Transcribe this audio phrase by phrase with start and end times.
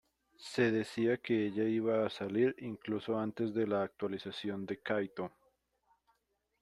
[0.39, 5.31] Se decía que ella iba a salir incluso antes de la actualización de Kaito.